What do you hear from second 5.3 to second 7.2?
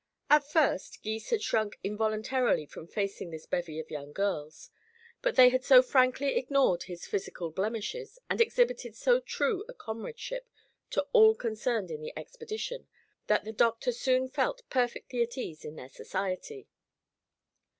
they had so frankly ignored his